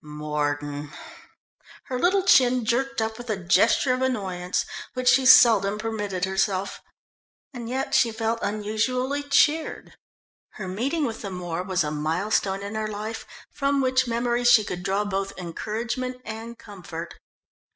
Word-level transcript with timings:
Mordon! 0.03 0.91
Her 1.83 1.99
little 1.99 2.23
chin 2.23 2.65
jerked 2.65 3.03
up 3.03 3.19
with 3.19 3.29
a 3.29 3.37
gesture 3.37 3.93
of 3.93 4.01
annoyance, 4.01 4.65
which 4.95 5.07
she 5.09 5.27
seldom 5.27 5.77
permitted 5.77 6.25
herself. 6.25 6.81
And 7.53 7.69
yet 7.69 7.93
she 7.93 8.11
felt 8.11 8.39
unusually 8.41 9.21
cheered. 9.21 9.95
Her 10.53 10.67
meeting 10.67 11.05
with 11.05 11.21
the 11.21 11.29
Moor 11.29 11.61
was 11.61 11.83
a 11.83 11.91
milestone 11.91 12.63
in 12.63 12.73
her 12.73 12.87
life 12.87 13.27
from 13.51 13.79
which 13.79 14.07
memory 14.07 14.43
she 14.43 14.63
could 14.63 14.81
draw 14.81 15.05
both 15.05 15.37
encouragement 15.37 16.19
and 16.25 16.57
comfort. 16.57 17.19